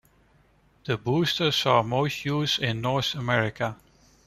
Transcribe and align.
The 0.85 0.97
booster 0.97 1.51
saw 1.51 1.83
most 1.83 2.25
use 2.25 2.57
in 2.57 2.81
North 2.81 3.13
America. 3.13 3.77